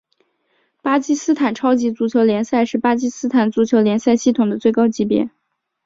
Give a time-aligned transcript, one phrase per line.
[0.81, 5.29] 巴基斯坦超级足球联赛是巴基斯坦足球联赛系统的最高级别。